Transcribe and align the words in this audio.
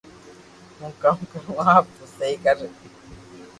ھون 0.77 0.91
ڪاوُ 1.01 1.21
ڪارو 1.31 1.53
اپ 1.75 1.85
تو 1.97 2.03
سھي 2.15 2.29
ڪر 2.43 2.57